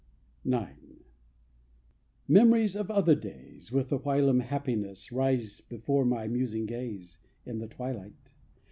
IX. 0.43 0.79
Memories 2.27 2.75
of 2.75 2.89
other 2.89 3.13
days, 3.13 3.71
With 3.71 3.89
the 3.89 3.99
whilom 3.99 4.39
happiness, 4.39 5.11
Rise 5.11 5.61
before 5.61 6.05
my 6.05 6.25
musing 6.27 6.65
gaze 6.65 7.19
In 7.45 7.59
the 7.59 7.67
twilight 7.67 8.31